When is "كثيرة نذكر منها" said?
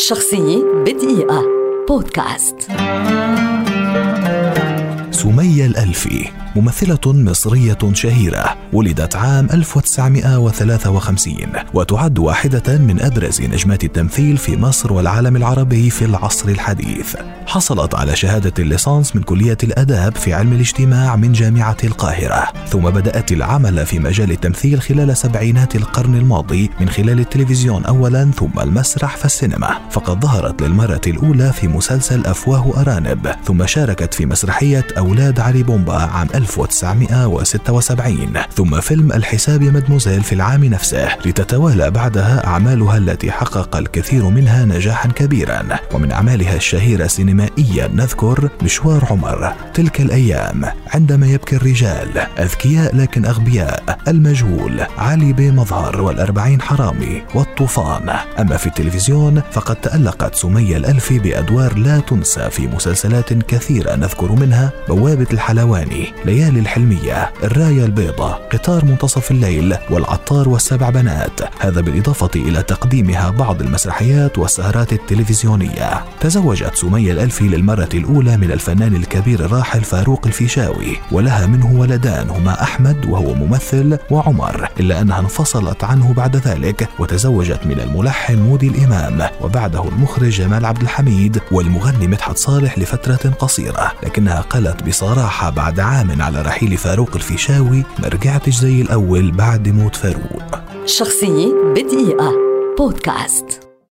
63.32-64.72